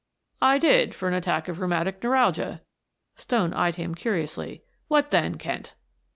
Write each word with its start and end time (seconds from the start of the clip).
"I 0.41 0.57
did, 0.57 0.95
for 0.95 1.07
an 1.07 1.13
attack 1.13 1.47
of 1.47 1.59
rheumatic 1.59 2.01
neuralgia." 2.03 2.61
Stone 3.17 3.53
eyed 3.53 3.75
him 3.75 3.93
curiously. 3.93 4.63
"What 4.87 5.11
then, 5.11 5.37
Kent?" 5.37 5.75